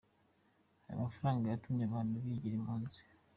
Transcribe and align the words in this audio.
Ayo 0.87 0.97
mafaranga 1.03 1.43
yatumye 1.47 1.83
abantu 1.85 2.13
bigira 2.25 2.55
impunzi. 2.57 3.01